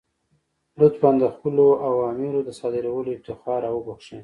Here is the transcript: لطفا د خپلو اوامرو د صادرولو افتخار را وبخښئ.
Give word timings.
لطفا 0.79 1.11
د 1.21 1.23
خپلو 1.33 1.65
اوامرو 1.89 2.39
د 2.47 2.49
صادرولو 2.59 3.09
افتخار 3.15 3.59
را 3.65 3.71
وبخښئ. 3.73 4.19